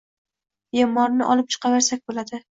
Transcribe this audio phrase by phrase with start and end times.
[0.77, 2.39] Bemorni olib chiqaversak bo`ladi